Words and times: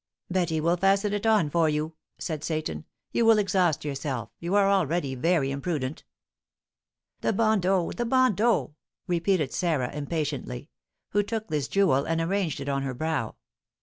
"Betty 0.31 0.59
will 0.59 0.77
fasten 0.77 1.13
it 1.13 1.27
on 1.27 1.51
for 1.51 1.69
you," 1.69 1.93
said 2.17 2.43
Seyton; 2.43 2.85
"you 3.11 3.23
will 3.23 3.37
exhaust 3.37 3.85
yourself; 3.85 4.31
you 4.39 4.55
are 4.55 4.67
already 4.67 5.13
very 5.13 5.51
imprudent." 5.51 6.05
"The 7.19 7.31
bandeau, 7.33 7.91
the 7.91 8.05
bandeau!" 8.05 8.73
repeated 9.05 9.53
Sarah, 9.53 9.93
impatiently, 9.93 10.69
who 11.09 11.21
took 11.21 11.49
this 11.49 11.67
jewel 11.67 12.03
and 12.05 12.19
arranged 12.19 12.59
it 12.59 12.67
on 12.67 12.81
her 12.81 12.95
brow. 12.95 13.35